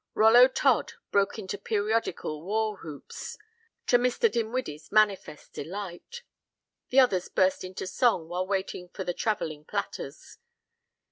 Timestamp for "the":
6.89-6.99, 9.03-9.13